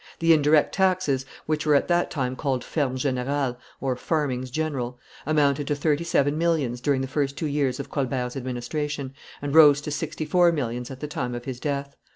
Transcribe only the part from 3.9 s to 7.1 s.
(farmings general), amounted to thirty seven millions during the